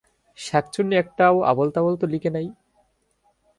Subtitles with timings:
[0.37, 2.47] শাঁকচুন্নী একটাও আবোল-তাবোল তো লিখে নাই।